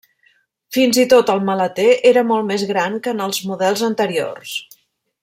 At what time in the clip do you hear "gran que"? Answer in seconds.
2.71-3.13